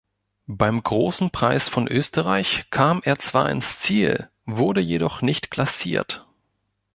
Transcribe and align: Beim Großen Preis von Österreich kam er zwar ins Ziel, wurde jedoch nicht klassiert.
Beim 0.47 0.81
Großen 0.81 1.29
Preis 1.29 1.69
von 1.69 1.87
Österreich 1.87 2.65
kam 2.71 3.01
er 3.03 3.19
zwar 3.19 3.51
ins 3.51 3.81
Ziel, 3.81 4.31
wurde 4.47 4.81
jedoch 4.81 5.21
nicht 5.21 5.51
klassiert. 5.51 6.27